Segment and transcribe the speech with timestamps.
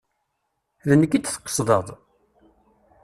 [0.87, 1.87] D nekk i d-tqesdeḍ?